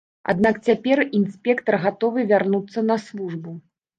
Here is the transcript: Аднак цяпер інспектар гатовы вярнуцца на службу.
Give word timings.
Аднак 0.31 0.55
цяпер 0.69 1.01
інспектар 1.19 1.77
гатовы 1.85 2.25
вярнуцца 2.31 2.85
на 2.89 2.97
службу. 3.07 3.57